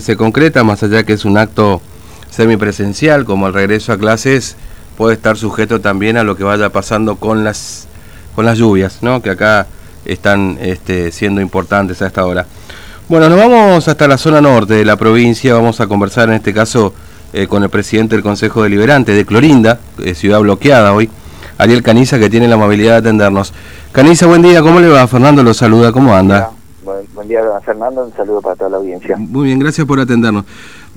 se 0.00 0.16
concreta, 0.16 0.64
más 0.64 0.82
allá 0.82 1.04
que 1.04 1.12
es 1.12 1.26
un 1.26 1.36
acto 1.36 1.82
semipresencial, 2.30 3.26
como 3.26 3.46
el 3.46 3.52
regreso 3.52 3.92
a 3.92 3.98
clases, 3.98 4.56
puede 4.96 5.12
estar 5.12 5.36
sujeto 5.36 5.82
también 5.82 6.16
a 6.16 6.24
lo 6.24 6.34
que 6.34 6.44
vaya 6.44 6.70
pasando 6.70 7.16
con 7.16 7.44
las 7.44 7.88
con 8.34 8.46
las 8.46 8.56
lluvias, 8.56 9.02
¿no? 9.02 9.20
que 9.20 9.28
acá 9.28 9.66
están 10.06 10.56
este, 10.62 11.12
siendo 11.12 11.42
importantes 11.42 12.00
a 12.00 12.06
esta 12.06 12.24
hora. 12.24 12.46
Bueno, 13.06 13.28
nos 13.28 13.36
vamos 13.36 13.86
hasta 13.86 14.08
la 14.08 14.16
zona 14.16 14.40
norte 14.40 14.72
de 14.72 14.86
la 14.86 14.96
provincia, 14.96 15.52
vamos 15.52 15.78
a 15.82 15.86
conversar 15.86 16.30
en 16.30 16.36
este 16.36 16.54
caso 16.54 16.94
eh, 17.34 17.46
con 17.46 17.62
el 17.62 17.68
presidente 17.68 18.14
del 18.16 18.22
Consejo 18.22 18.62
Deliberante 18.62 19.12
de 19.12 19.26
Clorinda, 19.26 19.78
eh, 20.02 20.14
ciudad 20.14 20.40
bloqueada 20.40 20.94
hoy, 20.94 21.10
Ariel 21.58 21.82
Caniza, 21.82 22.18
que 22.18 22.30
tiene 22.30 22.48
la 22.48 22.54
amabilidad 22.54 22.92
de 22.92 23.08
atendernos. 23.10 23.52
Caniza, 23.92 24.24
buen 24.24 24.40
día, 24.40 24.62
¿cómo 24.62 24.80
le 24.80 24.88
va? 24.88 25.06
Fernando 25.06 25.42
lo 25.42 25.52
saluda, 25.52 25.92
¿cómo 25.92 26.16
anda? 26.16 26.48
Buen, 27.22 27.28
día, 27.28 27.60
Fernando. 27.64 28.04
Un 28.04 28.12
saludo 28.14 28.40
para 28.40 28.56
toda 28.56 28.70
la 28.70 28.76
audiencia. 28.78 29.16
Muy 29.16 29.44
bien, 29.44 29.60
gracias 29.60 29.86
por 29.86 30.00
atendernos. 30.00 30.44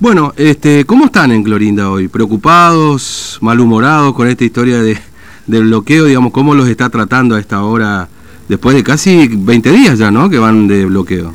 Bueno, 0.00 0.32
este, 0.36 0.84
¿cómo 0.84 1.04
están 1.04 1.30
en 1.30 1.44
Clorinda 1.44 1.88
hoy? 1.88 2.08
¿Preocupados, 2.08 3.38
malhumorados 3.40 4.12
con 4.12 4.26
esta 4.26 4.42
historia 4.42 4.82
de, 4.82 4.98
del 5.46 5.66
bloqueo? 5.66 6.06
Digamos, 6.06 6.32
¿cómo 6.32 6.52
los 6.52 6.68
está 6.68 6.90
tratando 6.90 7.36
a 7.36 7.38
esta 7.38 7.62
hora, 7.62 8.08
después 8.48 8.74
de 8.74 8.82
casi 8.82 9.28
20 9.28 9.70
días 9.70 10.00
ya, 10.00 10.10
¿no? 10.10 10.28
Que 10.28 10.40
van 10.40 10.66
de 10.66 10.86
bloqueo. 10.86 11.32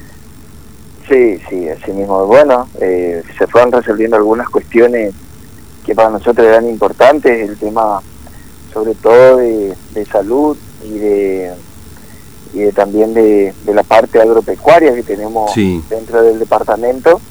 Sí, 1.07 1.39
sí, 1.49 1.69
así 1.69 1.93
mismo. 1.93 2.25
Bueno, 2.25 2.67
eh, 2.81 3.23
se 3.37 3.47
fueron 3.47 3.71
resolviendo 3.71 4.17
algunas 4.17 4.49
cuestiones 4.49 5.13
que 5.85 5.95
para 5.95 6.09
nosotros 6.09 6.45
eran 6.45 6.67
importantes, 6.67 7.49
el 7.49 7.55
tema 7.55 8.01
sobre 8.73 8.93
todo 8.95 9.37
de 9.37 10.05
salud 10.11 10.57
y 10.83 10.99
de 10.99 11.53
y 12.53 12.71
también 12.71 13.13
de, 13.13 13.53
la 13.65 13.83
parte 13.83 14.19
agropecuaria 14.19 14.93
que 14.93 15.03
tenemos 15.03 15.51
dentro 15.89 16.21
del 16.23 16.39
departamento, 16.39 17.21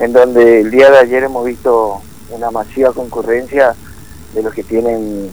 en 0.00 0.12
donde 0.12 0.60
el 0.60 0.70
día 0.70 0.90
de 0.90 0.98
ayer 0.98 1.24
hemos 1.24 1.44
visto 1.44 2.00
una 2.30 2.50
masiva 2.50 2.92
concurrencia 2.92 3.74
de 4.34 4.42
los 4.42 4.54
que 4.54 4.62
tienen 4.62 5.30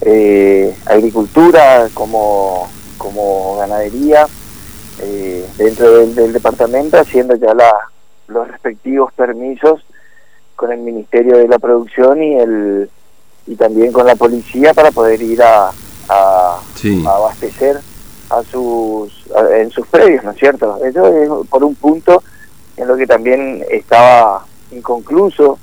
eh, 0.00 0.76
agricultura 0.86 1.88
como, 1.94 2.68
como 2.98 3.56
ganadería 3.56 4.26
eh, 5.00 5.46
dentro 5.56 6.06
del, 6.06 6.32
departamento, 6.32 6.98
haciendo 6.98 7.34
ya 7.34 7.54
la, 7.54 7.72
los 8.28 8.46
respectivos 8.48 9.12
permisos 9.14 9.84
con 10.54 10.70
el 10.70 10.78
Ministerio 10.78 11.36
de 11.38 11.48
la 11.48 11.58
Producción 11.58 12.22
y 12.22 12.34
el 12.36 12.90
y 13.46 13.56
también 13.56 13.92
con 13.92 14.06
la 14.06 14.16
policía 14.16 14.72
para 14.72 14.90
poder 14.90 15.20
ir 15.20 15.42
a, 15.42 15.70
a 16.08 16.60
abastecer 17.06 17.78
a 18.30 18.42
sus 18.42 19.12
en 19.52 19.70
sus 19.70 19.86
predios, 19.86 20.24
¿no 20.24 20.30
es 20.30 20.38
cierto? 20.38 20.78
Eso 20.84 21.06
es 21.06 21.48
por 21.48 21.64
un 21.64 21.74
punto 21.74 22.22
en 22.76 22.88
lo 22.88 22.96
que 22.96 23.06
también 23.06 23.64
estaba 23.70 24.46
inconcluso 24.70 25.58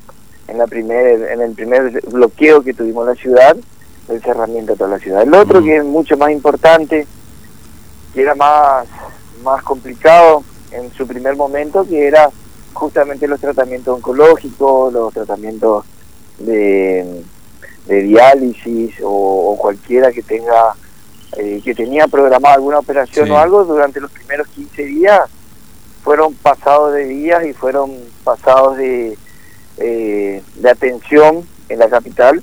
en 0.48 0.58
la 0.58 0.66
primer 0.66 1.30
en 1.30 1.40
el 1.40 1.52
primer 1.52 2.00
bloqueo 2.08 2.62
que 2.62 2.74
tuvimos 2.74 3.02
en 3.02 3.14
la 3.14 3.20
ciudad, 3.20 3.56
el 4.08 4.22
cerramiento 4.22 4.72
de 4.72 4.78
toda 4.78 4.90
la 4.90 4.98
ciudad. 4.98 5.22
El 5.22 5.34
otro 5.34 5.62
que 5.62 5.76
es 5.76 5.84
mucho 5.84 6.16
más 6.16 6.30
importante, 6.30 7.06
que 8.14 8.22
era 8.22 8.34
más 8.34 8.86
más 9.42 9.62
complicado 9.62 10.44
en 10.70 10.92
su 10.92 11.06
primer 11.06 11.36
momento, 11.36 11.84
que 11.84 12.06
era 12.06 12.30
justamente 12.72 13.26
los 13.28 13.40
tratamientos 13.40 13.96
oncológicos, 13.96 14.92
los 14.92 15.12
tratamientos 15.12 15.84
de, 16.38 17.22
de 17.86 18.02
diálisis 18.02 18.94
o 19.02 19.56
cualquiera 19.58 20.12
que 20.12 20.22
tenga 20.22 20.74
eh, 21.36 21.60
que 21.64 21.74
tenía 21.74 22.08
programada 22.08 22.54
alguna 22.54 22.78
operación 22.78 23.30
o 23.30 23.38
algo, 23.38 23.64
durante 23.64 24.00
los 24.00 24.10
primeros 24.10 24.48
15 24.48 24.84
días 24.84 25.20
fueron 26.02 26.34
pasados 26.34 26.94
de 26.94 27.04
días 27.04 27.44
y 27.46 27.52
fueron 27.52 27.92
pasados 28.24 28.76
de, 28.76 29.16
eh, 29.78 30.42
de 30.56 30.70
atención 30.70 31.46
en 31.68 31.78
la 31.78 31.88
capital 31.88 32.42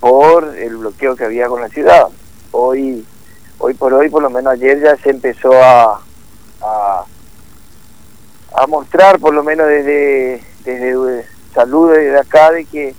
por 0.00 0.56
el 0.56 0.76
bloqueo 0.76 1.14
que 1.14 1.24
había 1.24 1.48
con 1.48 1.60
la 1.60 1.68
ciudad. 1.68 2.08
Hoy, 2.50 3.04
hoy 3.58 3.74
por 3.74 3.92
hoy, 3.92 4.08
por 4.08 4.22
lo 4.22 4.30
menos 4.30 4.54
ayer 4.54 4.80
ya 4.80 4.96
se 4.96 5.10
empezó 5.10 5.52
a, 5.52 6.00
a, 6.62 7.04
a 8.54 8.66
mostrar, 8.66 9.18
por 9.18 9.34
lo 9.34 9.44
menos 9.44 9.66
desde, 9.66 10.42
desde 10.64 11.26
salud 11.52 11.92
de 11.92 12.18
acá, 12.18 12.52
de 12.52 12.64
que 12.64 12.94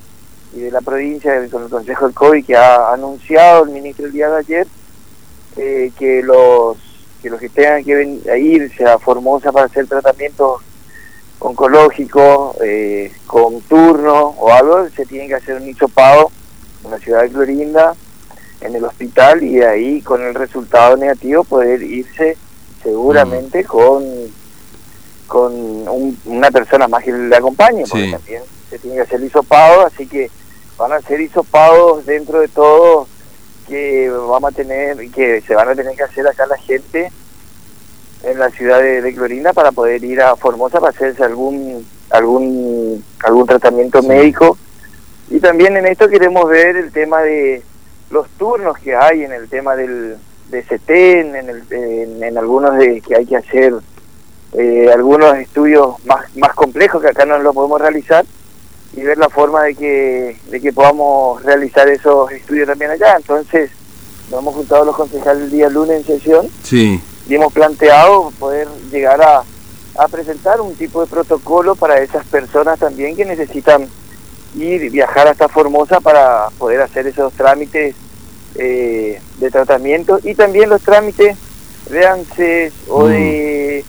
y 0.53 0.61
de 0.61 0.71
la 0.71 0.81
provincia, 0.81 1.33
con 1.51 1.63
el 1.63 1.69
Consejo 1.69 2.05
del 2.05 2.15
COVID, 2.15 2.45
que 2.45 2.55
ha 2.55 2.94
anunciado 2.94 3.65
el 3.65 3.69
ministro 3.71 4.05
el 4.05 4.11
día 4.11 4.29
de 4.29 4.38
ayer, 4.38 4.67
eh, 5.59 5.91
que 5.97 6.23
los 6.23 6.77
que 7.21 7.29
los 7.29 7.39
que 7.39 7.49
tengan 7.49 7.83
que 7.83 8.39
irse 8.39 8.85
a 8.85 8.97
Formosa 8.97 9.51
para 9.51 9.65
hacer 9.65 9.87
tratamientos 9.87 10.61
oncológicos 11.39 12.55
eh, 12.63 13.11
con 13.27 13.59
turno 13.61 14.35
o 14.37 14.53
algo, 14.53 14.87
se 14.89 15.05
tienen 15.05 15.27
que 15.27 15.35
hacer 15.35 15.57
un 15.57 15.67
hisopado 15.67 16.31
en 16.85 16.91
la 16.91 16.99
ciudad 16.99 17.23
de 17.23 17.29
Clorinda, 17.29 17.93
en 18.61 18.75
el 18.75 18.85
hospital, 18.85 19.43
y 19.43 19.61
ahí 19.61 20.01
con 20.01 20.21
el 20.21 20.33
resultado 20.33 20.95
negativo 20.95 21.43
poder 21.43 21.83
irse 21.83 22.37
seguramente 22.81 23.63
mm. 23.63 23.67
con 23.67 24.03
con 25.27 25.53
una 26.25 26.49
persona 26.49 26.87
más 26.87 27.03
que 27.03 27.11
le 27.11 27.35
acompañe, 27.35 27.83
porque 27.87 28.11
también 28.11 28.41
se 28.69 28.79
tiene 28.79 28.95
que 28.95 29.03
hacer 29.03 29.21
hisopado, 29.21 29.85
así 29.85 30.07
que 30.07 30.31
van 30.75 30.91
a 30.91 31.01
ser 31.01 31.21
hisopados 31.21 32.05
dentro 32.05 32.39
de 32.39 32.47
todo 32.47 33.07
que 33.69 34.09
vamos 34.09 34.52
a 34.52 34.56
tener, 34.56 34.97
que 35.12 35.41
se 35.41 35.56
van 35.56 35.69
a 35.69 35.75
tener 35.75 35.96
que 35.96 36.03
hacer 36.03 36.28
acá 36.28 36.46
la 36.47 36.57
gente 36.57 37.12
en 38.24 38.40
la 38.40 38.50
ciudad 38.50 38.81
de, 38.81 39.13
Clorinda 39.13 39.53
para 39.53 39.72
poder 39.72 40.03
ir 40.03 40.22
a 40.22 40.35
Formosa 40.35 40.80
para 40.80 40.91
hacerse 40.91 41.24
algún 41.24 41.85
algún 42.09 43.03
algún 43.24 43.47
tratamiento 43.47 44.02
médico. 44.02 44.57
Y 45.30 45.40
también 45.40 45.78
en 45.78 45.85
esto 45.85 46.09
queremos 46.09 46.50
ver 46.50 46.75
el 46.75 46.91
tema 46.91 47.22
de 47.22 47.62
los 48.09 48.28
turnos 48.31 48.78
que 48.80 48.96
hay 48.96 49.24
en 49.24 49.31
el 49.31 49.47
tema 49.47 49.75
del 49.75 50.18
de 50.50 50.63
CETEN, 50.63 51.36
en, 51.36 51.50
el, 51.50 51.63
en, 52.24 52.38
algunos 52.38 52.75
de 52.75 53.01
que 53.01 53.16
hay 53.16 53.25
que 53.28 53.38
hacer 53.38 53.74
eh, 54.53 54.90
algunos 54.91 55.38
estudios 55.38 56.03
más, 56.06 56.36
más 56.36 56.56
complejos 56.56 57.03
que 57.03 57.09
acá 57.09 57.24
no 57.24 57.38
lo 57.38 57.53
podemos 57.53 57.80
realizar 57.80 58.25
y 58.94 59.01
ver 59.01 59.17
la 59.17 59.29
forma 59.29 59.63
de 59.63 59.75
que, 59.75 60.38
de 60.50 60.59
que 60.61 60.73
podamos 60.73 61.41
realizar 61.44 61.88
esos 61.88 62.31
estudios 62.31 62.67
también 62.67 62.91
allá. 62.91 63.16
Entonces, 63.17 63.72
nos 64.31 64.41
hemos 64.41 64.55
juntado 64.55 64.85
los 64.85 64.95
concejales 64.95 65.44
el 65.44 65.51
día 65.51 65.69
lunes 65.69 65.97
en 65.97 66.05
sesión 66.05 66.47
sí. 66.63 67.01
y 67.27 67.35
hemos 67.35 67.53
planteado 67.53 68.31
poder 68.39 68.67
llegar 68.91 69.22
a, 69.22 69.44
a 69.97 70.07
presentar 70.07 70.61
un 70.61 70.75
tipo 70.75 71.01
de 71.01 71.07
protocolo 71.07 71.75
para 71.75 72.00
esas 72.00 72.25
personas 72.25 72.79
también 72.79 73.16
que 73.16 73.25
necesitan 73.25 73.88
ir 74.55 74.89
viajar 74.89 75.27
hasta 75.27 75.47
Formosa 75.47 76.00
para 76.00 76.50
poder 76.57 76.81
hacer 76.81 77.07
esos 77.07 77.33
trámites 77.33 77.95
eh, 78.56 79.21
de 79.38 79.51
tratamiento 79.51 80.19
y 80.23 80.33
también 80.35 80.69
los 80.69 80.81
trámites 80.81 81.38
de 81.89 82.06
ANSES 82.06 82.73
o 82.88 83.06
mm. 83.06 83.09
de 83.09 83.85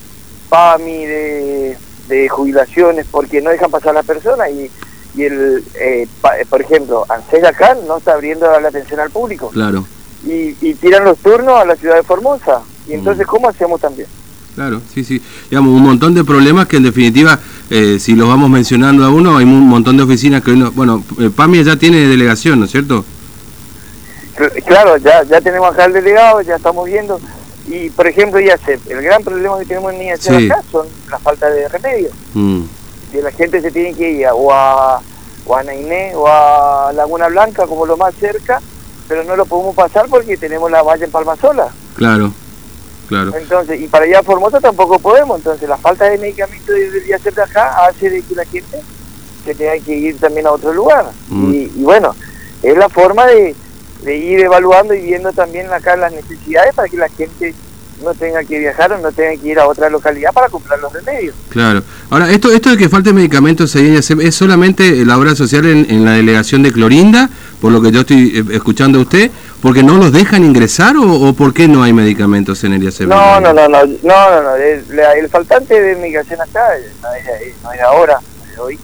PAMI, 0.49 1.07
de, 1.07 1.77
de 2.09 2.29
jubilaciones, 2.29 3.07
porque 3.11 3.41
no 3.41 3.51
dejan 3.51 3.71
pasar 3.71 3.91
a 3.91 4.01
la 4.01 4.03
persona 4.03 4.51
y 4.51 4.71
y 5.15 5.25
el 5.25 5.65
eh, 5.75 6.07
eh, 6.07 6.47
por 6.49 6.61
ejemplo 6.61 7.05
ANSES 7.09 7.45
acá 7.45 7.77
no 7.87 7.99
está 7.99 8.15
abriendo 8.15 8.47
la 8.61 8.69
atención 8.69 9.01
al 9.01 9.11
público. 9.11 9.51
Claro. 9.51 9.85
Y, 10.25 10.55
y 10.61 10.75
tiran 10.75 11.05
los 11.05 11.19
turnos 11.19 11.61
a 11.61 11.65
la 11.65 11.77
ciudad 11.77 11.97
de 11.97 12.03
Formosa. 12.03 12.61
Y 12.87 12.93
entonces 12.95 13.27
mm. 13.27 13.31
cómo 13.31 13.49
hacemos 13.49 13.81
también 13.81 14.09
claro 14.55 14.83
sí 14.93 15.05
sí. 15.05 15.23
Digamos 15.49 15.73
un 15.73 15.83
montón 15.83 16.15
de 16.15 16.25
problemas 16.25 16.67
que 16.67 16.77
en 16.77 16.83
definitiva 16.83 17.39
eh, 17.71 17.99
si 18.01 18.15
los 18.15 18.29
vamos 18.29 18.51
mencionando 18.51 19.05
a 19.05 19.09
uno 19.09 19.37
hay 19.37 19.45
un 19.45 19.67
montón 19.67 19.97
de 19.97 20.03
oficinas 20.03 20.43
que 20.43 20.51
uno 20.51 20.73
bueno 20.73 21.05
PAMIA 21.37 21.63
ya 21.63 21.77
tiene 21.77 22.09
delegación 22.09 22.59
no 22.59 22.65
es 22.65 22.73
cierto 22.73 23.05
claro 24.67 24.97
ya 24.97 25.23
ya 25.23 25.41
tenemos 25.41 25.73
acá 25.73 25.85
el 25.85 25.93
delegado 25.93 26.41
ya 26.43 26.57
estamos 26.57 26.87
viendo. 26.87 27.21
Y 27.69 27.89
por 27.91 28.07
ejemplo 28.09 28.41
ya 28.41 28.57
sé 28.59 28.81
el 28.89 29.01
gran 29.01 29.23
problema 29.23 29.59
que 29.61 29.67
tenemos 29.67 29.93
en 29.93 30.03
IAC 30.03 30.51
acá 30.51 30.63
son 30.73 30.87
la 31.09 31.19
falta 31.19 31.49
de 31.49 31.69
remedio. 31.69 32.11
Mm 32.35 32.63
que 33.11 33.23
la 33.23 33.31
gente 33.31 33.61
se 33.61 33.71
tiene 33.71 33.95
que 33.95 34.11
ir 34.11 34.27
o 34.33 34.53
a, 34.53 35.01
o 35.47 35.57
a 35.57 35.63
Nainé 35.63 36.13
o 36.15 36.27
a 36.27 36.93
Laguna 36.93 37.29
Blanca 37.29 37.67
como 37.67 37.87
lo 37.87 37.97
más 37.97 38.15
cerca, 38.15 38.61
pero 39.09 39.25
no 39.25 39.37
lo 39.37 39.45
podemos 39.47 39.75
pasar 39.75 40.07
porque 40.09 40.37
tenemos 40.37 40.71
la 40.71 40.83
valla 40.83 41.05
en 41.05 41.11
Palmasola. 41.11 41.69
Claro, 41.97 42.33
claro. 43.09 43.33
Entonces, 43.37 43.81
y 43.81 43.89
para 43.89 44.05
allá 44.05 44.21
a 44.21 44.23
Formosa 44.23 44.61
tampoco 44.61 44.99
podemos, 44.99 45.39
entonces 45.39 45.69
la 45.69 45.77
falta 45.77 46.05
de 46.07 46.19
medicamentos 46.19 46.75
desde 46.75 47.15
hacer 47.15 47.35
de 47.35 47.43
acá 47.43 47.87
hace 47.87 48.11
de 48.11 48.23
que 48.23 48.35
la 48.35 48.45
gente 48.45 48.81
se 49.45 49.55
tenga 49.55 49.79
que 49.85 49.97
ir 49.97 50.19
también 50.19 50.47
a 50.47 50.53
otro 50.53 50.73
lugar. 50.73 51.07
Mm. 51.29 51.53
Y, 51.53 51.67
bueno, 51.77 52.15
es 52.63 52.77
la 52.77 52.89
forma 52.89 53.27
de, 53.27 53.55
de 54.03 54.17
ir 54.17 54.41
evaluando 54.41 54.95
y 54.95 55.01
viendo 55.01 55.33
también 55.33 55.73
acá 55.73 55.97
las 55.97 56.13
necesidades 56.13 56.75
para 56.75 56.89
que 56.89 56.97
la 56.97 57.09
gente 57.09 57.55
no 58.03 58.15
tenga 58.15 58.43
que 58.45 58.59
viajar 58.59 58.93
o 58.93 58.99
no 58.99 59.13
tenga 59.13 59.41
que 59.41 59.49
ir 59.49 59.59
a 59.59 59.67
otra 59.67 59.89
localidad 59.91 60.33
para 60.33 60.49
comprar 60.49 60.79
los 60.79 60.93
remedios. 60.93 61.35
Claro. 61.49 61.83
Ahora, 62.11 62.31
esto 62.31 62.51
esto 62.51 62.71
de 62.71 62.77
que 62.77 62.89
falte 62.89 63.13
medicamentos 63.13 63.75
es 63.77 64.35
solamente 64.35 65.05
la 65.05 65.19
obra 65.19 65.35
social 65.35 65.67
en, 65.67 66.05
la 66.05 66.13
delegación 66.13 66.63
de 66.63 66.73
Clorinda, 66.73 67.29
por 67.61 67.73
lo 67.73 67.81
que 67.81 67.91
yo 67.91 68.01
estoy 68.01 68.33
eh, 68.37 68.55
escuchando 68.55 68.99
a 68.99 69.03
usted, 69.03 69.31
porque 69.63 69.83
no 69.83 69.97
los 69.97 70.13
dejan 70.13 70.45
ingresar 70.45 70.97
o, 70.97 71.29
o 71.29 71.33
por 71.35 71.53
qué 71.53 71.69
no 71.69 71.83
hay 71.83 71.93
medicamentos 71.93 72.65
en 72.65 72.73
el 72.73 72.83
IACB? 72.83 73.09
No, 73.09 73.41
no, 73.41 73.53
no, 73.53 73.69
no, 73.69 73.85
no, 73.85 74.43
no, 74.43 74.57
El, 74.57 75.29
faltante 75.29 75.81
de 75.81 75.97
medicación 75.97 76.41
acá 76.41 76.61
no 77.03 77.73
es, 77.73 77.81
ahora, 77.83 78.19
de 78.53 78.61
hoy. 78.61 78.79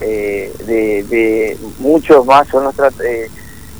Eh, 0.00 0.52
de, 0.66 1.56
muchos 1.78 2.26
más 2.26 2.46
son 2.48 2.64
los 2.64 2.74
eh, 3.00 3.30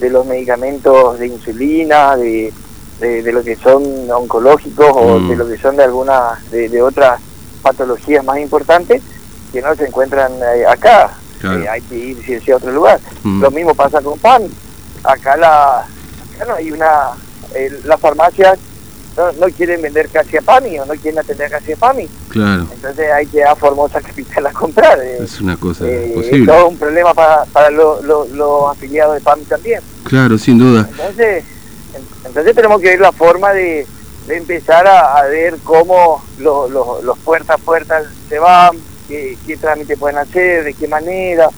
de 0.01 0.11
los 0.11 0.27
medicamentos 0.27 1.19
de 1.19 1.27
insulina, 1.27 2.17
de 2.17 2.53
de, 3.01 3.33
lo 3.33 3.43
que 3.43 3.57
son 3.57 3.83
oncológicos 4.11 4.91
o 4.95 5.15
de 5.21 5.35
mm. 5.35 5.39
lo 5.39 5.49
que 5.49 5.59
son 5.59 5.77
de 5.77 5.85
algunas, 5.85 6.51
de, 6.51 6.83
otras 6.83 7.21
patologías 7.63 8.25
más 8.25 8.39
importantes 8.39 9.03
que 9.53 9.61
no 9.63 9.75
se 9.75 9.87
encuentran 9.87 10.33
eh, 10.55 10.65
acá. 10.67 11.11
Eh, 11.43 11.69
hay 11.69 11.83
que 11.83 11.97
ir 11.97 12.53
a 12.53 12.57
otro 12.57 12.73
lugar. 12.73 12.99
Mm. 13.23 13.43
Lo 13.43 13.51
mismo 13.51 13.75
pasa 13.75 14.01
con 14.01 14.19
pan. 14.19 14.43
Acá 15.05 15.37
la 15.37 15.81
acá 15.81 16.45
no 16.49 16.55
hay 16.55 16.73
una 16.73 17.11
eh, 17.55 17.81
las 17.85 18.01
farmacias 18.01 18.59
no, 19.17 19.33
no, 19.33 19.47
quieren 19.47 19.81
vender 19.81 20.09
casi 20.11 20.37
a 20.37 20.43
PAMI 20.43 20.79
o 20.81 20.85
no 20.85 20.93
quieren 20.95 21.19
atender 21.19 21.51
casi 21.51 21.73
a 21.73 21.77
PAMI. 21.77 22.07
Claro. 22.29 22.67
Entonces 22.71 23.11
hay 23.11 23.27
que 23.27 23.39
ir 23.39 23.45
a 23.45 23.57
Formosa 23.57 24.01
Capital 24.01 24.47
a 24.47 24.53
comprar. 24.53 24.99
es 25.01 25.41
una 25.41 25.57
cosa 25.57 25.85
posible. 26.15 26.41
Es 26.41 26.47
todo 26.47 26.69
un 26.69 26.77
problema 26.77 27.15
para, 27.15 27.45
para 27.47 27.71
los 27.71 28.71
afiliados 28.71 29.15
de 29.15 29.21
PAMI 29.21 29.45
también. 29.45 29.81
Claro, 30.05 30.37
sin 30.37 30.59
duda. 30.59 30.87
Entonces, 30.91 31.45
entonces 32.25 32.55
tenemos 32.55 32.81
que 32.81 32.89
ver 32.89 33.01
la 33.01 33.13
forma 33.13 33.53
de, 33.53 33.87
empezar 34.29 34.87
a, 34.87 35.23
ver 35.29 35.57
cómo 35.63 36.23
los 36.39 37.19
puertas 37.25 37.57
a 37.57 37.59
puertas 37.59 38.07
se 38.29 38.39
van, 38.39 38.77
qué, 39.09 39.57
trámite 39.61 39.97
pueden 39.97 40.19
hacer, 40.19 40.65
de 40.65 40.75
qué 40.75 40.89
manera, 40.89 41.49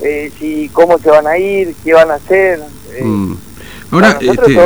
eh, 0.00 0.30
si 0.38 0.68
cómo 0.72 0.98
se 0.98 1.10
van 1.10 1.26
a 1.26 1.36
ir, 1.38 1.74
qué 1.84 1.92
van 1.92 2.10
a 2.10 2.14
hacer. 2.14 2.60
Eh, 2.92 3.04
mm. 3.04 3.36
Ahora, 3.90 4.18
este, 4.20 4.58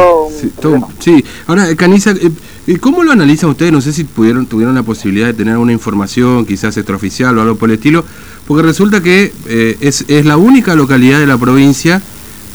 sí, 1.01 1.25
ahora 1.47 1.75
Caniza, 1.77 2.13
eh, 2.13 2.79
¿cómo 2.79 3.03
lo 3.03 3.13
analizan 3.13 3.51
ustedes? 3.51 3.73
No 3.73 3.81
sé 3.83 3.93
si 3.93 4.05
pudieron 4.05 4.47
tuvieron 4.47 4.75
la 4.75 4.83
posibilidad 4.83 5.27
de 5.27 5.35
tener 5.35 5.59
una 5.59 5.73
información, 5.73 6.47
quizás 6.47 6.77
extraoficial 6.77 7.37
o 7.37 7.43
algo 7.43 7.57
por 7.57 7.69
el 7.69 7.75
estilo, 7.75 8.05
porque 8.47 8.63
resulta 8.63 9.03
que 9.03 9.33
es, 9.81 10.05
es 10.09 10.25
la 10.25 10.39
única 10.39 10.75
localidad 10.75 11.19
de 11.19 11.27
la 11.27 11.37
provincia 11.37 12.01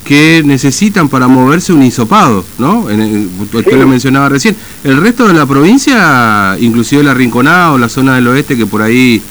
que 0.04 0.42
necesitan 0.46 1.10
para 1.10 1.28
moverse 1.28 1.74
un 1.74 1.84
hisopado, 1.84 2.44
¿no? 2.58 2.90
En 2.90 3.02
el, 3.02 3.30
usted 3.42 3.80
lo 3.80 3.88
mencionaba 3.88 4.30
recién. 4.30 4.56
El 4.84 4.98
resto 4.98 5.28
de 5.28 5.34
la 5.34 5.46
provincia, 5.46 6.58
inclusive 6.60 7.04
la 7.04 7.14
Rinconada 7.14 7.72
o 7.72 7.78
la 7.78 7.90
zona 7.90 8.16
del 8.16 8.28
oeste, 8.28 8.58
que 8.58 8.66
por 8.66 8.82
ahí 8.82 9.22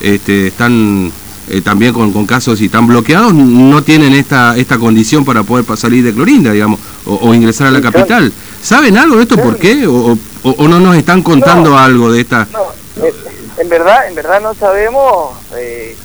este, 0.00 0.48
están 0.48 1.12
eh, 1.48 1.60
también 1.60 1.92
con, 1.92 2.26
casos 2.26 2.60
y 2.60 2.66
están 2.66 2.86
bloqueados, 2.86 3.34
no 3.34 3.82
tienen 3.82 4.14
esta 4.14 4.56
esta 4.56 4.78
condición 4.78 5.24
para 5.24 5.42
poder 5.42 5.64
salir 5.76 6.02
de 6.02 6.14
Clorinda, 6.14 6.52
digamos, 6.52 6.80
o, 7.04 7.34
ingresar 7.34 7.66
a 7.66 7.70
la 7.70 7.82
capital. 7.82 8.32
¿Saben 8.62 8.96
algo 8.96 9.16
de 9.16 9.22
esto? 9.24 9.36
¿Por 9.36 9.58
qué? 9.58 9.86
O, 9.86 10.16
no 10.42 10.80
nos 10.80 10.96
están 10.96 11.22
contando 11.22 11.76
algo 11.76 12.10
de 12.10 12.22
esta...? 12.22 12.48
No, 12.50 13.04
eh, 13.04 13.14
en 13.58 13.68
verdad, 13.68 14.08
en 14.08 14.14
verdad 14.14 14.40
no 14.42 14.54
sabemos 14.54 15.36
eh, 15.56 15.96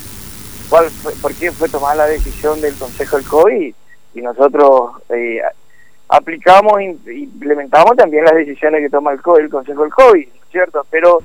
cuál 0.69 0.85
por 1.21 1.33
qué 1.33 1.51
fue 1.51 1.67
tomada 1.67 1.95
la 1.95 2.05
decisión 2.05 2.61
del 2.61 2.73
Consejo 2.75 3.17
del 3.17 3.25
COVID 3.25 3.73
y 4.13 4.21
nosotros 4.21 5.01
eh, 5.09 5.41
aplicamos 6.07 6.79
e 6.79 7.13
implementamos 7.13 7.95
también 7.95 8.25
las 8.25 8.35
decisiones 8.35 8.81
que 8.81 8.89
toma 8.89 9.11
el, 9.11 9.19
el 9.39 9.49
Consejo 9.49 9.83
del 9.83 9.91
COVID, 9.91 10.27
¿cierto? 10.51 10.85
Pero 10.89 11.19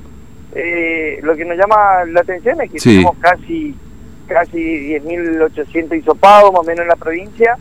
eh, 0.55 1.19
lo 1.23 1.35
que 1.35 1.45
nos 1.45 1.57
llama 1.57 2.05
la 2.07 2.21
atención 2.21 2.61
es 2.61 2.71
que 2.71 2.79
tenemos 2.79 3.17
casi 3.19 3.75
casi 4.27 4.59
10.800 4.99 5.99
hisopados 5.99 6.53
más 6.53 6.61
o 6.61 6.65
menos 6.65 6.83
en 6.83 6.89
la 6.89 6.97
provincia 6.97 7.59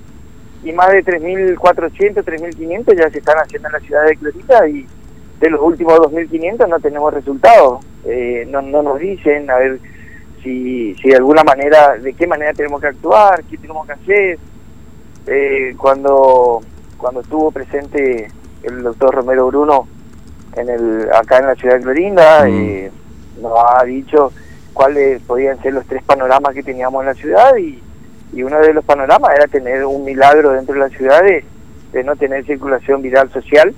y 0.64 0.72
más 0.72 0.92
de 0.92 1.04
3.400, 1.04 2.24
3.500 2.24 2.98
ya 2.98 3.10
se 3.10 3.20
están 3.20 3.38
haciendo 3.38 3.68
en 3.68 3.74
la 3.74 3.80
ciudad 3.80 4.06
de 4.06 4.16
Clorita 4.16 4.68
y 4.68 4.86
de 5.40 5.50
los 5.50 5.62
últimos 5.62 6.00
2.500 6.00 6.70
no 6.70 6.80
tenemos 6.80 7.14
resultados. 7.14 7.86
Eh, 8.06 8.48
no, 8.50 8.62
no 8.62 8.81
nos 8.81 9.00
dicen, 9.00 9.50
a 9.50 9.58
ver 9.58 9.80
si, 10.42 10.96
si 10.96 11.10
de 11.10 11.18
alguna 11.18 11.44
manera, 11.44 11.98
de 11.98 12.14
qué 12.14 12.28
manera 12.28 12.54
tenemos 12.54 12.80
que 12.80 12.88
actuar, 12.88 13.44
qué 13.44 13.58
tenemos 13.58 13.86
que 13.86 13.94
hacer, 13.94 14.40
eh, 15.28 15.75
cuando, 15.78 16.62
cuando 16.98 17.22
estuvo 17.22 17.52
presente 17.52 18.30
el 18.64 18.84
doctor 18.84 19.16
Romero 19.16 19.48
Bruno 19.48 19.88
en 20.56 20.70
el, 20.70 21.10
acá 21.14 21.40
en 21.40 21.48
la 21.48 21.56
ciudad 21.56 21.75
de 21.75 21.81
Clorinda, 21.81 22.46
mm. 22.46 22.48
eh, 22.48 22.92
nos 23.42 23.54
ha 23.58 23.84
dicho 23.84 24.31
cuáles 24.74 25.22
podían 25.22 25.62
ser 25.62 25.74
los 25.74 25.86
tres 25.86 26.04
panoramas 26.04 26.54
que 26.54 26.64
teníamos 26.64 27.02
en 27.02 27.08
la 27.08 27.14
ciudad 27.14 27.56
y, 27.58 27.81
y 28.34 28.44
uno 28.44 28.60
de 28.60 28.74
los 28.74 28.84
panoramas 28.84 29.31
era 29.36 29.48
tener 29.48 29.86
un 29.86 30.04
milagro 30.04 30.52
dentro 30.52 30.74
de 30.74 30.81
la 30.81 30.90
ciudad 30.90 31.22
de, 31.24 32.04
no 32.04 32.16
tener 32.16 32.46
circulación 32.46 33.02
viral 33.02 33.31
social. 33.31 33.74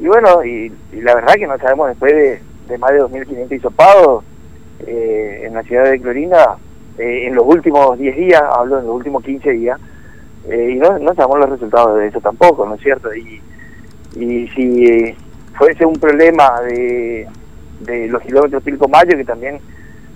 Y 0.00 0.06
bueno, 0.06 0.44
y, 0.44 0.72
la 0.92 1.14
verdad 1.14 1.34
que 1.34 1.46
no 1.46 1.56
sabemos 1.58 1.88
después 1.88 2.12
de, 2.68 2.78
más 2.78 2.90
de 2.92 3.00
2.500 3.00 3.56
hisopados 3.56 4.24
eh, 4.80 5.44
en 5.46 5.54
la 5.54 5.62
ciudad 5.62 5.84
de 5.84 6.00
Clorinda, 6.00 6.58
eh, 6.98 7.28
en 7.28 7.36
los 7.36 7.46
últimos 7.46 7.96
10 7.96 8.16
días, 8.16 8.42
hablo 8.42 8.80
en 8.80 8.86
los 8.86 8.96
últimos 8.96 9.22
15 9.22 9.50
días, 9.50 9.78
eh, 10.48 10.70
y 10.72 10.74
no, 10.76 10.98
no 10.98 11.14
sabemos 11.14 11.40
los 11.40 11.50
resultados 11.50 11.98
de 11.98 12.08
eso 12.08 12.20
tampoco, 12.20 12.66
¿no 12.66 12.74
es 12.74 12.80
cierto? 12.80 13.14
Y, 13.14 13.40
y 14.14 14.48
si 14.48 15.14
fuese 15.58 15.84
un 15.84 15.94
problema 15.94 16.60
de, 16.60 17.26
de 17.80 18.08
los 18.08 18.22
kilómetros 18.22 18.62
Pilcomayo, 18.62 19.16
que 19.16 19.24
también 19.24 19.58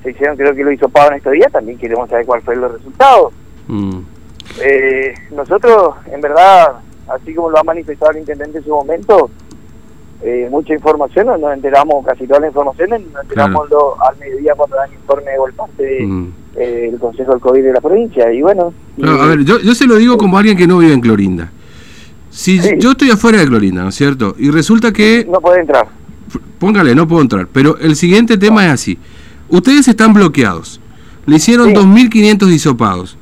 se 0.02 0.10
hicieron, 0.10 0.36
creo 0.36 0.54
que 0.54 0.64
lo 0.64 0.72
hizo 0.72 0.88
Pablo 0.88 1.12
en 1.12 1.18
estos 1.18 1.32
días, 1.32 1.52
también 1.52 1.78
queremos 1.78 2.08
saber 2.08 2.26
cuáles 2.26 2.44
fueron 2.44 2.64
los 2.64 2.72
resultados. 2.72 3.32
Mm. 3.68 4.00
Eh, 4.62 5.14
nosotros, 5.30 5.94
en 6.10 6.20
verdad, 6.20 6.80
así 7.08 7.34
como 7.34 7.50
lo 7.50 7.58
ha 7.58 7.64
manifestado 7.64 8.12
el 8.12 8.18
intendente 8.18 8.58
en 8.58 8.64
su 8.64 8.70
momento, 8.70 9.30
eh, 10.22 10.48
mucha 10.50 10.74
información, 10.74 11.26
nos 11.40 11.54
enteramos 11.54 12.04
casi 12.04 12.26
todas 12.26 12.42
las 12.42 12.50
informaciones, 12.50 13.00
nos 13.12 13.22
enteramos 13.22 13.68
al 14.06 14.18
mediodía 14.18 14.54
cuando 14.54 14.76
dan 14.76 14.92
informe 14.92 15.30
parte 15.56 15.82
del 15.82 16.06
mm. 16.06 16.32
eh, 16.56 16.96
Consejo 17.00 17.32
del 17.32 17.40
COVID 17.40 17.62
de 17.62 17.72
la 17.72 17.80
provincia. 17.80 18.32
Y 18.32 18.42
bueno. 18.42 18.74
a 19.02 19.26
ver, 19.26 19.44
yo, 19.44 19.60
yo 19.60 19.74
se 19.74 19.86
lo 19.86 19.96
digo 19.96 20.18
como 20.18 20.36
alguien 20.36 20.58
que 20.58 20.66
no 20.66 20.78
vive 20.78 20.92
en 20.92 21.00
Clorinda. 21.00 21.50
Si 22.28 22.60
yo 22.78 22.92
estoy 22.92 23.10
afuera 23.10 23.38
de 23.38 23.46
Clorinda, 23.46 23.82
¿no 23.82 23.88
es 23.88 23.94
cierto? 23.94 24.36
Y 24.38 24.50
resulta 24.50 24.92
que. 24.92 25.26
No 25.28 25.40
puede 25.40 25.60
entrar. 25.60 25.88
Póngale, 26.58 26.94
no 26.94 27.08
puedo 27.08 27.22
entrar. 27.22 27.48
Pero 27.52 27.78
el 27.78 27.96
siguiente 27.96 28.36
tema 28.36 28.66
es 28.66 28.72
así: 28.72 28.98
ustedes 29.48 29.88
están 29.88 30.12
bloqueados. 30.12 30.80
Le 31.26 31.36
hicieron 31.36 31.74
2.500 31.74 32.46
disopados. 32.46 33.16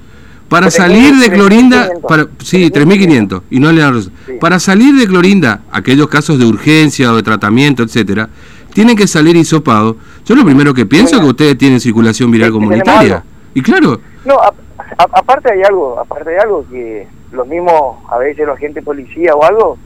Para 0.49 0.71
salir 0.71 1.15
de 1.17 1.31
Clorinda, 1.31 1.91
para, 2.09 2.27
sí, 2.39 2.71
3.500, 2.71 3.43
y 3.51 3.61
no 3.61 3.71
le 3.71 3.83
dan 3.83 4.01
Para 4.41 4.59
salir 4.59 4.95
de 4.95 5.07
Clorinda, 5.07 5.63
aquellos 5.71 6.09
casos 6.09 6.39
de 6.39 6.47
urgencia 6.47 7.13
o 7.13 7.17
de 7.17 7.23
tratamiento, 7.23 7.83
etcétera, 7.83 8.31
tienen 8.73 8.97
que 8.97 9.07
salir 9.07 9.37
hisopados. 9.37 9.97
Yo 10.25 10.35
lo 10.35 10.45
primero 10.45 10.73
que 10.73 10.87
pienso 10.87 11.17
es 11.17 11.21
que 11.21 11.27
ustedes 11.27 11.59
tienen 11.59 11.81
circulación 11.81 12.31
viral 12.31 12.53
comunitaria. 12.53 13.23
Y 13.53 13.61
claro. 13.61 14.01
No, 14.25 14.37
aparte 14.97 15.53
hay 15.53 15.63
algo, 15.63 15.99
aparte 15.99 16.31
hay 16.31 16.37
algo 16.37 16.65
que 16.71 17.07
los 17.33 17.47
mismos, 17.47 17.99
a 18.09 18.19
veces 18.19 18.47
los 18.47 18.57
agentes 18.57 18.83
policía 18.85 19.35
o 19.35 19.45
algo, 19.45 19.79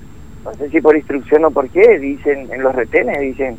no 0.45 0.55
sé 0.55 0.71
si 0.71 0.81
por 0.81 0.97
instrucción 0.97 1.45
o 1.45 1.51
por 1.51 1.69
qué, 1.71 1.99
dicen 1.99 2.49
en 2.53 2.63
los 2.63 2.75
retenes, 2.75 3.21
dicen, 3.21 3.57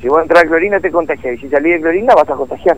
si 0.00 0.08
vos 0.08 0.22
entras 0.22 0.44
a 0.44 0.46
Clorinda 0.46 0.80
te 0.80 0.90
contagias, 0.90 1.36
y 1.36 1.38
si 1.42 1.48
salís 1.48 1.74
de 1.74 1.80
Clorinda 1.80 2.14
vas 2.14 2.28
a 2.28 2.34
contagiar. 2.34 2.76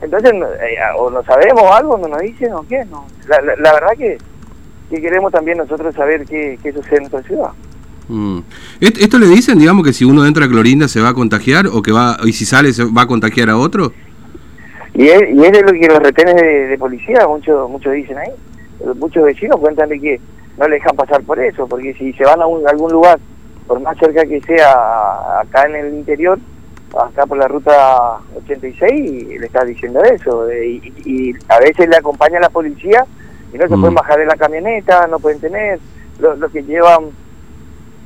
Entonces, 0.00 0.32
eh, 0.32 0.76
o 0.96 1.10
no 1.10 1.22
sabemos 1.24 1.64
algo, 1.72 1.98
no 1.98 2.08
nos 2.08 2.20
dicen 2.20 2.52
o 2.52 2.64
qué. 2.68 2.84
No. 2.90 3.06
La, 3.28 3.40
la, 3.40 3.72
verdad 3.72 3.92
que, 3.96 4.18
que, 4.90 5.00
queremos 5.00 5.32
también 5.32 5.58
nosotros 5.58 5.94
saber 5.94 6.24
qué, 6.24 6.58
qué 6.62 6.72
sucede 6.72 6.96
en 6.96 7.02
nuestra 7.02 7.22
ciudad. 7.22 7.50
Mm. 8.08 8.38
¿Esto 8.80 9.18
le 9.18 9.26
dicen, 9.26 9.58
digamos, 9.58 9.84
que 9.84 9.92
si 9.92 10.04
uno 10.04 10.24
entra 10.24 10.46
a 10.46 10.48
Clorinda 10.48 10.88
se 10.88 11.00
va 11.00 11.10
a 11.10 11.14
contagiar 11.14 11.66
o 11.66 11.82
que 11.82 11.92
va 11.92 12.16
y 12.24 12.32
si 12.32 12.46
sale 12.46 12.72
se 12.72 12.84
va 12.84 13.02
a 13.02 13.06
contagiar 13.06 13.50
a 13.50 13.58
otro? 13.58 13.92
Y 14.94 15.08
es, 15.08 15.20
y 15.32 15.44
es 15.44 15.52
de 15.52 15.62
lo 15.62 15.72
que 15.72 15.86
los 15.86 15.98
retenes 15.98 16.34
de, 16.34 16.76
policía, 16.78 17.26
muchos 17.28 17.70
muchos 17.70 17.92
dicen 17.92 18.18
ahí. 18.18 18.30
Muchos 18.96 19.24
vecinos 19.24 19.58
cuentan 19.60 19.88
de 19.88 20.00
que 20.00 20.20
no 20.56 20.68
le 20.68 20.76
dejan 20.76 20.96
pasar 20.96 21.22
por 21.22 21.38
eso, 21.38 21.66
porque 21.66 21.94
si 21.94 22.12
se 22.14 22.24
van 22.24 22.40
a, 22.40 22.46
un, 22.46 22.66
a 22.66 22.70
algún 22.70 22.92
lugar, 22.92 23.18
por 23.66 23.80
más 23.80 23.96
cerca 23.98 24.24
que 24.24 24.40
sea 24.40 25.40
acá 25.40 25.66
en 25.68 25.76
el 25.76 25.94
interior, 25.94 26.38
acá 26.96 27.26
por 27.26 27.38
la 27.38 27.48
ruta 27.48 28.18
86 28.36 29.00
y 29.00 29.38
le 29.38 29.46
está 29.46 29.64
diciendo 29.64 30.02
eso. 30.02 30.50
y, 30.52 31.34
a 31.48 31.58
veces 31.58 31.88
le 31.88 31.96
acompaña 31.96 32.40
la 32.40 32.48
policía 32.48 33.04
y 33.52 33.56
no 33.56 33.62
se 33.62 33.76
pueden 33.76 33.92
mm. 33.92 33.96
bajar 33.96 34.18
de 34.18 34.26
la 34.26 34.36
camioneta, 34.36 35.06
no 35.06 35.18
pueden 35.18 35.40
tener. 35.40 35.78
Los, 36.18 36.50
que 36.50 36.64
llevan 36.64 37.10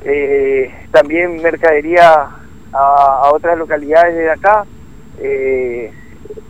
eh, 0.03 0.71
también 0.91 1.41
mercadería 1.41 2.29
a, 2.71 3.29
otras 3.33 3.57
localidades 3.57 4.15
de 4.15 4.29
acá, 4.29 4.65
eh, 5.19 5.91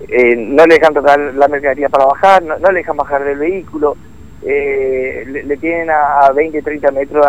eh, 0.09 0.35
no 0.35 0.65
le 0.65 0.75
dejan 0.75 0.93
tocar 0.93 1.19
la 1.19 1.47
mercadería 1.47 1.87
para 1.87 2.05
bajar, 2.05 2.43
no, 2.43 2.57
le 2.57 2.79
dejan 2.79 2.97
bajar 2.97 3.23
del 3.23 3.37
vehículo. 3.37 3.95
le, 4.41 5.57
tienen 5.61 5.89
a, 5.89 6.29
20, 6.33 6.61
30 6.61 6.91
metros 6.91 7.25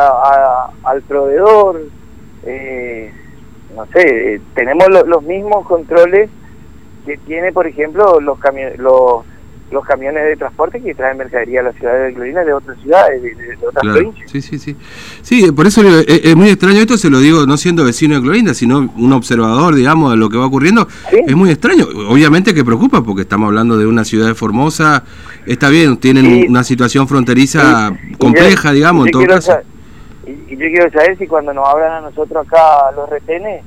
al 0.83 1.03
proveedor. 1.03 1.81
Eh, 2.47 3.13
no 3.75 3.87
sé, 3.87 4.41
tenemos 4.55 4.87
los 4.89 5.23
mismos 5.23 5.67
controles 5.67 6.31
que 7.05 7.19
tiene, 7.19 7.53
por 7.53 7.67
ejemplo, 7.67 8.21
los, 8.21 8.39
camiones 8.39 8.79
los 8.79 9.25
los 9.71 9.85
camiones 9.85 10.25
de 10.25 10.37
transporte 10.37 10.81
que 10.81 10.95
traen 10.95 11.19
mercadería 11.19 11.61
a 11.61 11.65
la 11.65 11.73
ciudad 11.73 12.05
de 12.05 12.15
Clorina 12.15 12.45
de 12.45 12.53
otras 12.53 12.81
ciudades, 12.81 13.23
de, 13.23 13.57
otras 13.67 13.83
provincias. 13.83 14.31
Sí, 14.31 14.41
sí, 14.41 14.59
sí. 14.59 14.77
Sí, 15.23 15.51
por 15.53 15.67
eso 15.67 15.83
es, 16.07 16.37
muy 16.37 16.49
extraño 16.49 16.81
esto, 16.81 16.97
se 16.97 17.11
lo 17.11 17.19
digo 17.19 17.45
no 17.47 17.57
siendo 17.57 17.85
vecino 17.85 18.15
de 18.15 18.23
Clorinda, 18.23 18.55
sino 18.55 18.91
un 18.97 19.13
observador, 19.13 19.75
digamos, 19.75 20.13
de 20.13 20.17
lo 20.17 20.31
que 20.31 20.39
va 20.39 20.47
ocurriendo. 20.47 20.87
Es 21.11 21.35
muy 21.35 21.51
extraño. 21.51 21.87
Obviamente 22.09 22.55
que 22.55 22.65
preocupa 22.65 23.03
porque 23.03 23.23
estamos 23.23 23.49
hablando 23.49 23.77
de 23.77 23.87
una 23.87 24.05
ciudad 24.05 24.29
de 24.29 24.35
Formosa. 24.35 25.05
Está 25.47 25.69
bien, 25.69 25.97
tienen 25.97 26.49
una 26.49 26.63
situación 26.63 27.09
fronteriza 27.09 27.93
compleja, 28.19 28.73
digamos, 28.73 29.07
en 29.07 29.13
todo 29.13 29.27
caso. 29.27 29.55
Y, 30.55 30.57
yo 30.57 30.67
quiero 30.69 30.91
saber 30.91 31.19
si 31.19 31.27
cuando 31.27 31.53
nos 31.53 31.67
hablan 31.69 31.93
a 31.93 32.01
nosotros 32.03 32.47
acá 32.47 32.91
los 32.95 33.09
retenes, 33.09 33.65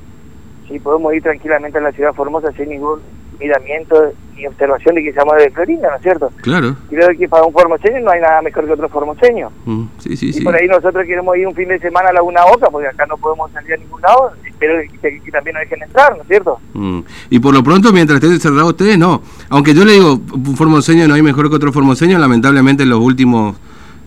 si 0.68 0.78
podemos 0.78 1.14
ir 1.14 1.22
tranquilamente 1.22 1.78
a 1.78 1.82
la 1.82 1.92
ciudad 1.92 2.14
Formosa 2.14 2.52
sin 2.52 2.68
ningún 2.68 3.00
miramiento 3.38 4.12
y 4.36 4.46
observación 4.46 4.94
de 4.94 5.02
que 5.02 5.12
se 5.12 5.18
llama 5.18 5.36
de 5.36 5.50
Florinda, 5.50 5.90
¿no 5.90 5.96
es 5.96 6.02
cierto? 6.02 6.30
Claro. 6.42 6.76
Creo 6.88 7.08
que 7.16 7.28
para 7.28 7.44
un 7.44 7.52
formoseño 7.52 8.00
no 8.00 8.10
hay 8.10 8.20
nada 8.20 8.42
mejor 8.42 8.66
que 8.66 8.72
otro 8.72 8.88
formoseño. 8.88 9.50
Mm, 9.64 9.84
sí, 9.98 10.16
sí, 10.16 10.30
y 10.34 10.40
por 10.42 10.54
ahí 10.54 10.66
nosotros 10.68 11.04
queremos 11.06 11.36
ir 11.36 11.46
un 11.46 11.54
fin 11.54 11.68
de 11.68 11.78
semana 11.78 12.10
a 12.10 12.12
Laguna 12.12 12.44
Boca, 12.44 12.68
porque 12.70 12.88
acá 12.88 13.06
no 13.06 13.16
podemos 13.16 13.50
salir 13.52 13.74
a 13.74 13.76
ningún 13.76 14.00
lado, 14.00 14.32
espero 14.46 14.80
que, 15.00 15.30
también 15.30 15.54
nos 15.54 15.62
dejen 15.62 15.82
entrar, 15.82 16.16
¿no 16.16 16.22
es 16.22 16.28
cierto? 16.28 16.60
Mm. 16.74 17.00
Y 17.30 17.38
por 17.40 17.54
lo 17.54 17.62
pronto, 17.62 17.92
mientras 17.92 18.16
estén 18.16 18.32
encerrados 18.32 18.70
ustedes, 18.70 18.98
no. 18.98 19.22
Aunque 19.50 19.74
yo 19.74 19.84
le 19.84 19.92
digo, 19.92 20.12
un 20.12 20.56
formoseño 20.56 21.08
no 21.08 21.14
hay 21.14 21.22
mejor 21.22 21.48
que 21.48 21.56
otro 21.56 21.72
formoseño, 21.72 22.18
lamentablemente 22.18 22.86
los 22.86 23.00
últimos 23.00 23.56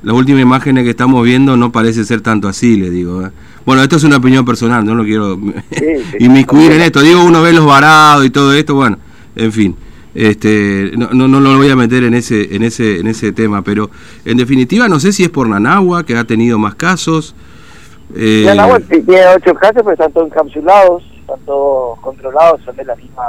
las 0.04 0.16
últimas 0.16 0.42
imágenes 0.42 0.84
que 0.84 0.90
estamos 0.90 1.24
viendo 1.24 1.58
no 1.58 1.72
parece 1.72 2.04
ser 2.06 2.22
tanto 2.22 2.48
así, 2.48 2.78
le 2.78 2.90
digo. 2.90 3.26
¿eh? 3.26 3.32
Bueno, 3.66 3.84
esto 3.84 3.98
es 3.98 4.04
una 4.04 4.18
opinión 4.18 4.46
personal, 4.46 4.84
no 4.84 4.96
lo 4.96 5.04
quiero 5.04 5.38
inmiscuir 6.20 6.72
en 6.72 6.82
esto. 6.82 7.02
Digo, 7.02 7.24
uno 7.24 7.42
ve 7.42 7.54
los 7.54 7.66
varados 7.66 8.26
y 8.26 8.30
todo 8.30 8.54
esto, 8.54 8.76
bueno, 8.76 8.98
en 9.36 9.52
fin. 9.52 9.76
Este, 10.14 10.92
no, 10.98 11.10
no, 11.14 11.28
no 11.28 11.40
lo 11.40 11.58
voy 11.58 11.70
a 11.70 11.76
meter 11.76 12.04
en 12.04 12.14
ese, 12.14 12.54
en 12.54 12.64
ese, 12.64 13.00
en 13.00 13.08
ese 13.08 13.32
tema, 13.32 13.62
pero 13.62 13.90
en 14.26 14.38
definitiva 14.38 14.90
no 14.90 15.00
sé 15.00 15.14
si 15.14 15.24
es 15.24 15.30
por 15.30 15.48
Nanagua, 15.48 16.06
que 16.06 16.18
ha 16.18 16.26
tenido 16.26 16.58
más 16.60 16.76
casos. 16.76 17.34
Eh... 18.16 18.44
Nanagua 18.46 18.80
tiene 18.82 19.26
ocho 19.36 19.54
casos, 19.54 19.78
pero 19.84 19.92
están 19.92 20.12
todos 20.12 20.28
encapsulados, 20.28 21.04
están 21.22 21.40
todos 21.46 22.00
controlados, 22.02 22.62
son 22.66 22.76
de 22.76 22.84
la 22.84 22.96
misma, 22.96 23.24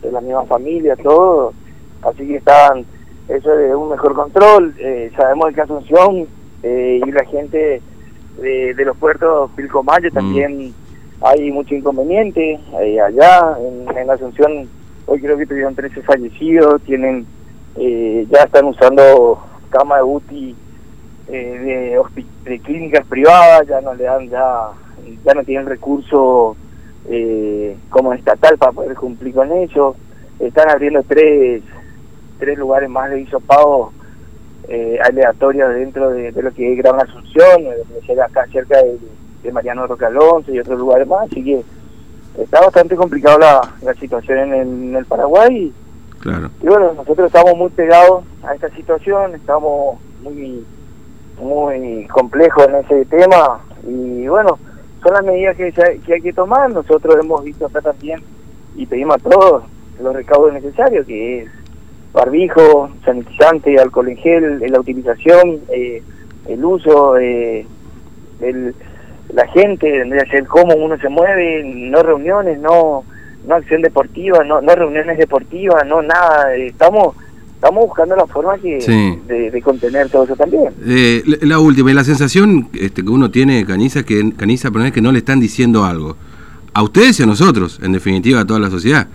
de 0.00 0.12
la 0.12 0.20
misma 0.22 0.44
familia, 0.44 0.96
todos, 0.96 1.54
así 2.02 2.26
que 2.26 2.36
están, 2.36 2.86
eso 3.28 3.58
es 3.58 3.74
un 3.74 3.90
mejor 3.90 4.14
control, 4.14 4.74
eh, 4.78 5.10
sabemos 5.16 5.54
que 5.54 5.60
Asunción 5.60 6.26
eh, 6.62 7.00
y 7.04 7.10
la 7.10 7.24
gente 7.24 7.82
de, 8.40 8.74
de 8.74 8.84
los 8.84 8.96
puertos 8.96 9.50
Pilcomayo 9.56 10.08
mm. 10.10 10.14
también 10.14 10.74
hay 11.22 11.50
mucho 11.52 11.74
inconveniente, 11.74 12.60
eh, 12.80 13.00
allá 13.00 13.56
en, 13.60 13.96
en 13.96 14.10
Asunción 14.10 14.68
Hoy 15.06 15.20
creo 15.20 15.36
que 15.36 15.46
tuvieron 15.46 15.74
13 15.74 16.02
fallecidos, 16.02 16.80
tienen 16.82 17.26
eh, 17.76 18.26
ya 18.30 18.44
están 18.44 18.64
usando 18.66 19.42
cama 19.68 19.96
de 19.96 20.02
UTI 20.02 20.56
eh, 21.28 21.98
de, 22.44 22.58
clínicas 22.60 23.06
privadas, 23.06 23.66
ya 23.66 23.80
no 23.82 23.94
le 23.94 24.04
dan, 24.04 24.30
ya, 24.30 24.68
ya 25.24 25.34
no 25.34 25.44
tienen 25.44 25.66
recursos 25.66 26.56
eh, 27.10 27.76
como 27.90 28.14
estatal 28.14 28.56
para 28.56 28.72
poder 28.72 28.94
cumplir 28.94 29.34
con 29.34 29.52
eso. 29.52 29.94
Están 30.38 30.70
abriendo 30.70 31.02
tres, 31.06 31.62
tres 32.38 32.58
lugares 32.58 32.88
más 32.88 33.10
de 33.10 33.20
hisopado 33.20 33.92
eh, 34.68 34.98
aleatorios 35.02 35.74
dentro 35.74 36.10
de, 36.10 36.32
lo 36.32 36.52
que 36.52 36.72
es 36.72 36.78
Gran 36.78 37.00
Asunción, 37.00 37.64
acá 38.24 38.46
cerca 38.50 38.82
de, 38.82 38.98
de 39.42 39.52
Mariano 39.52 39.86
Roca 39.86 40.06
Alonso 40.06 40.52
y 40.52 40.58
otros 40.58 40.78
lugares 40.78 41.06
más, 41.06 41.30
así 41.30 41.44
que 41.44 41.62
está 42.38 42.60
bastante 42.60 42.96
complicado 42.96 43.38
la, 43.38 43.60
la 43.82 43.94
situación 43.94 44.54
en 44.54 44.96
el, 44.96 45.04
Paraguay. 45.04 45.72
Claro. 46.20 46.50
Y 46.62 46.66
bueno, 46.66 46.94
nosotros 46.94 47.26
estamos 47.26 47.54
muy 47.56 47.68
pegados 47.70 48.24
a 48.42 48.54
esta 48.54 48.70
situación, 48.70 49.34
estamos 49.34 49.98
muy 50.22 50.64
muy 51.40 52.06
complejos 52.06 52.66
en 52.68 52.76
ese 52.76 53.04
tema 53.06 53.60
y 53.86 54.26
bueno, 54.28 54.56
son 55.02 55.12
las 55.12 55.24
medidas 55.24 55.56
que, 55.56 55.72
que 55.72 56.14
hay 56.14 56.20
que 56.20 56.32
tomar. 56.32 56.70
Nosotros 56.72 57.16
hemos 57.20 57.44
visto 57.44 57.66
acá 57.66 57.80
también 57.80 58.22
y 58.76 58.86
pedimos 58.86 59.16
a 59.16 59.28
todos 59.28 59.64
los 60.00 60.14
recaudos 60.14 60.52
necesarios, 60.54 61.06
que 61.06 61.42
es 61.42 61.50
barbijo, 62.14 62.90
sanitizante, 63.04 63.78
alcohol 63.78 64.08
en 64.08 64.16
gel, 64.16 64.60
la 64.60 64.80
utilización, 64.80 65.60
eh, 65.70 66.02
el 66.48 66.64
uso, 66.64 67.18
eh, 67.18 67.66
el 68.40 68.74
la 69.32 69.46
gente, 69.48 70.04
ser 70.30 70.46
cómo 70.46 70.74
uno 70.76 70.96
se 70.98 71.08
mueve, 71.08 71.62
no 71.64 72.02
reuniones, 72.02 72.58
no 72.60 73.04
no 73.46 73.54
acción 73.56 73.82
deportiva, 73.82 74.42
no, 74.44 74.62
no 74.62 74.74
reuniones 74.74 75.18
deportivas, 75.18 75.86
no 75.86 76.00
nada. 76.02 76.54
Estamos 76.54 77.14
estamos 77.54 77.86
buscando 77.86 78.14
la 78.14 78.26
forma 78.26 78.58
que, 78.58 78.78
de, 79.50 79.62
contener 79.62 80.10
todo 80.10 80.24
eso 80.24 80.36
también. 80.36 80.68
Eh, 80.86 81.22
la, 81.42 81.58
última, 81.58 81.90
y 81.90 81.94
la 81.94 82.04
sensación 82.04 82.68
este, 82.74 83.02
que 83.02 83.08
uno 83.08 83.30
tiene, 83.30 83.64
Caniza, 83.64 84.02
que 84.02 84.32
Caniza, 84.36 84.68
es 84.84 84.92
que 84.92 85.00
no 85.00 85.12
le 85.12 85.18
están 85.18 85.40
diciendo 85.40 85.84
algo. 85.84 86.16
A 86.74 86.82
ustedes 86.82 87.18
y 87.20 87.22
a 87.22 87.26
nosotros, 87.26 87.80
en 87.82 87.92
definitiva, 87.92 88.40
a 88.40 88.44
toda 88.44 88.60
la 88.60 88.68
sociedad. 88.68 89.08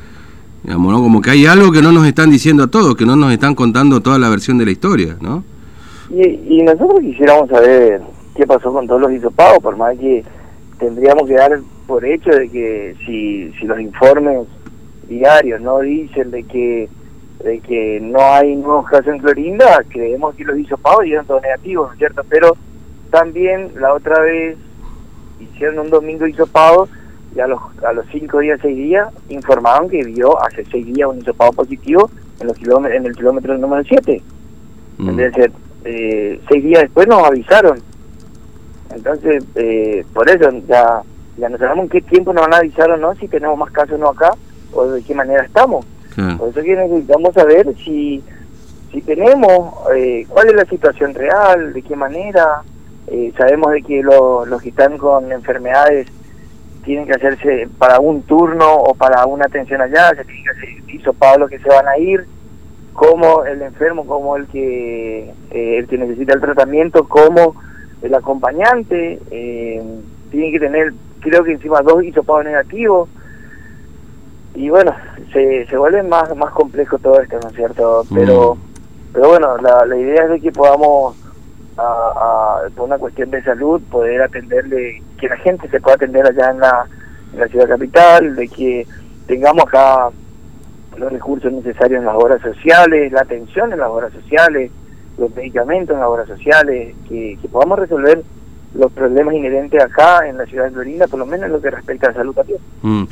Digamos, 0.64 0.92
¿no? 0.92 1.02
Como 1.02 1.22
que 1.22 1.32
hay 1.32 1.46
algo 1.46 1.72
que 1.72 1.82
no 1.82 1.92
nos 1.92 2.06
están 2.06 2.30
diciendo 2.30 2.64
a 2.64 2.68
todos, 2.68 2.96
que 2.96 3.06
no 3.06 3.16
nos 3.16 3.32
están 3.32 3.56
contando 3.56 4.02
toda 4.02 4.20
la 4.20 4.30
versión 4.30 4.58
de 4.58 4.66
la 4.66 4.72
historia, 4.72 5.16
¿no? 5.22 5.44
Y, 6.10 6.58
y 6.58 6.62
nosotros 6.64 7.00
quisiéramos 7.02 7.50
saber 7.50 8.02
qué 8.36 8.46
pasó 8.46 8.74
con 8.74 8.88
todos 8.88 9.02
los 9.02 9.12
hisopados, 9.12 9.60
por 9.60 9.78
más 9.78 9.98
que 9.98 10.24
tendríamos 10.80 11.28
que 11.28 11.36
dar 11.36 11.60
por 11.88 12.06
hecho 12.06 12.30
de 12.30 12.50
que 12.50 12.96
si, 13.06 13.52
si 13.60 13.66
los 13.66 13.80
informes 13.80 14.48
diarios 15.08 15.60
no 15.62 15.80
dicen 15.80 16.32
de 16.32 16.44
que 16.44 16.90
de 17.44 17.60
que 17.62 18.00
no 18.02 18.20
hay 18.22 18.56
nuevos 18.56 18.86
casos 18.88 19.08
en 19.08 19.20
Clorinda, 19.20 19.84
creemos 19.88 20.36
que 20.36 20.44
los 20.44 20.58
hisopados 20.60 21.04
dieron 21.04 21.26
todo 21.26 21.40
negativo, 21.40 21.86
¿no 21.88 21.94
es 21.94 21.98
cierto? 21.98 22.22
Pero 22.28 22.58
también 23.12 23.72
la 23.80 23.94
otra 23.94 24.20
vez 24.22 24.58
hicieron 25.40 25.80
un 25.80 25.90
domingo 25.90 26.28
hisopado 26.28 26.90
y 27.36 27.40
a 27.40 27.48
los, 27.48 27.60
a 27.84 27.94
los 27.94 28.06
cinco 28.12 28.40
días, 28.40 28.60
seis 28.62 28.76
días, 28.76 29.08
informaron 29.30 29.90
que 29.90 30.04
vio 30.04 30.42
hace 30.44 30.66
seis 30.72 30.86
días 30.86 31.10
un 31.10 31.20
hisopado 31.20 31.52
positivo 31.52 32.10
en 32.40 32.48
los 32.48 32.58
kilómetros, 32.58 32.98
en 32.98 33.06
el 33.06 33.16
kilómetro 33.16 33.58
número 33.58 33.84
7. 33.84 34.22
Mm. 34.98 35.18
ser, 35.18 35.52
eh, 35.86 36.42
seis 36.50 36.64
días 36.64 36.82
después 36.82 37.08
nos 37.08 37.24
avisaron 37.24 37.82
entonces, 38.96 39.44
eh, 39.56 40.06
por 40.14 40.30
eso 40.30 40.50
ya, 40.68 41.02
ya 41.38 41.50
no 41.50 41.58
sabemos 41.58 41.84
en 41.84 41.90
qué 41.90 42.02
tiempo 42.02 42.34
nos 42.34 42.44
van 42.44 42.56
a 42.56 42.58
avisar 42.58 42.90
o 42.92 42.98
no, 42.98 43.14
si 43.16 43.28
tenemos 43.28 43.58
más 43.58 43.72
casos 43.72 43.96
o 43.96 43.98
no 43.98 44.10
acá, 44.10 44.32
o 44.74 44.86
de 44.88 45.04
qué 45.04 45.14
manera 45.14 45.44
estamos. 45.44 45.86
Por 46.38 46.50
eso 46.50 46.62
que 46.62 46.76
necesitamos 46.76 47.34
saber 47.34 47.74
si, 47.78 48.22
si 48.92 49.02
tenemos, 49.02 49.74
eh, 49.96 50.26
cuál 50.28 50.48
es 50.50 50.56
la 50.56 50.66
situación 50.66 51.14
real, 51.14 51.72
de 51.72 51.82
qué 51.82 51.96
manera. 51.96 52.62
Eh, 53.08 53.32
sabemos 53.38 53.72
de 53.72 53.82
que 53.82 54.04
los 54.04 54.62
que 54.62 54.70
están 54.70 54.98
con 54.98 55.32
enfermedades 55.32 56.08
tienen 56.84 57.06
que 57.06 57.14
hacerse 57.14 57.68
para 57.78 58.00
un 58.00 58.24
turno 58.24 58.74
o 58.74 58.94
para 58.94 59.26
una 59.26 59.46
atención 59.46 59.82
allá, 59.82 60.10
se 60.16 60.26
tienen 60.26 60.44
que 60.44 60.50
hacer 60.52 60.70
hisopado 60.90 61.40
los 61.40 61.50
que 61.50 61.60
se 61.60 61.70
van 61.70 61.88
a 61.88 61.98
ir, 61.98 62.26
como 62.94 63.46
el 63.46 63.62
enfermo, 63.62 64.06
como 64.06 64.36
el 64.36 64.48
que, 64.48 65.34
el 65.52 65.88
que 65.88 65.98
necesita 65.98 66.34
el 66.34 66.42
tratamiento, 66.42 67.08
como 67.08 67.56
el 68.02 68.14
acompañante, 68.14 69.20
eh, 69.32 69.82
tiene 70.32 70.52
que 70.52 70.60
tener, 70.60 70.94
creo 71.22 71.44
que 71.44 71.54
encima 71.54 71.82
dos 71.82 72.04
hisopados 72.04 72.46
negativos, 72.46 73.10
y 74.56 74.70
bueno, 74.70 74.94
se, 75.32 75.66
se 75.68 75.78
vuelve 75.78 76.04
más, 76.04 76.36
más 76.36 76.52
complejo 76.52 76.98
todo 76.98 77.22
esto, 77.22 77.40
¿no 77.42 77.50
es 77.50 77.56
cierto? 77.56 78.04
Pero, 78.14 78.56
mm. 78.56 78.60
pero 79.14 79.30
bueno, 79.30 79.58
la, 79.58 79.86
la 79.86 79.98
idea 79.98 80.24
es 80.24 80.30
de 80.32 80.40
que 80.42 80.52
podamos, 80.52 81.16
a, 81.80 82.62
por 82.76 82.88
una 82.88 82.98
cuestión 82.98 83.32
de 83.32 83.44
salud, 83.44 83.82
poder 83.90 84.22
atenderle, 84.22 85.02
que 85.20 85.28
la 85.28 85.38
gente 85.38 85.70
se 85.70 85.80
pueda 85.80 85.96
atender 85.96 86.26
allá 86.26 86.52
en 86.52 86.60
la, 86.60 86.86
en 87.34 87.40
la 87.40 87.48
ciudad 87.48 87.68
capital, 87.68 88.36
de 88.36 88.48
que 88.48 88.88
tengamos 89.28 89.64
acá 89.68 90.10
los 90.98 91.12
recursos 91.12 91.52
necesarios 91.52 92.00
en 92.00 92.06
las 92.06 92.16
obras 92.16 92.42
sociales, 92.42 93.12
la 93.12 93.22
atención 93.22 93.72
en 93.72 93.80
las 93.80 93.90
obras 93.90 94.12
sociales, 94.14 94.72
los 95.18 95.34
medicamentos 95.36 95.94
en 95.94 96.00
las 96.00 96.10
obras 96.10 96.28
sociales, 96.28 96.96
que, 97.08 97.38
podamos 97.52 97.80
resolver 97.80 98.24
los 98.76 98.92
problemas 98.92 99.34
inherentes 99.34 99.82
acá 99.82 100.28
en 100.28 100.38
la 100.38 100.46
ciudad 100.46 100.66
de 100.66 100.72
Florinda, 100.72 101.08
por 101.08 101.20
lo 101.20 101.26
menos 101.26 101.48
en 101.48 101.54
lo 101.54 101.62
que 101.62 101.72
respecta 101.72 102.08
a 102.08 102.12
la 102.12 102.18
salud 102.18 102.36
también. 102.36 102.60
Mm. 102.84 103.04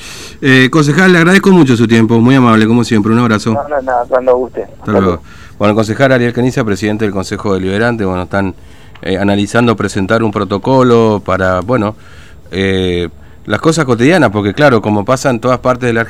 Eh, 0.42 0.70
concejal, 0.70 1.12
le 1.12 1.18
agradezco 1.18 1.50
mucho 1.50 1.76
su 1.76 1.88
tiempo, 1.88 2.20
muy 2.20 2.36
amable 2.36 2.68
como 2.68 2.84
siempre, 2.84 3.12
un 3.12 3.20
abrazo. 3.20 3.54
No, 3.54 3.92
cuando 4.08 4.38
guste. 4.38 4.64
Hasta, 4.64 4.92
luego. 4.92 5.22
Bueno, 5.58 5.72
el 5.72 5.76
concejal 5.76 6.12
Ariel 6.12 6.34
Caniza, 6.34 6.64
presidente 6.64 7.06
del 7.06 7.12
Consejo 7.12 7.56
Deliberante, 7.56 8.06
bueno, 8.06 8.24
están 8.24 8.54
eh, 9.02 9.18
analizando 9.18 9.76
presentar 9.76 10.22
un 10.22 10.32
protocolo 10.32 11.20
para, 11.26 11.62
bueno, 11.62 11.96
eh, 12.52 13.10
las 13.46 13.60
cosas 13.60 13.86
cotidianas, 13.86 14.30
porque 14.30 14.54
claro, 14.54 14.84
como 14.84 15.04
pasa 15.04 15.32
en 15.32 15.40
todas 15.40 15.58
partes 15.58 15.88
de 15.88 15.94
la 15.94 16.06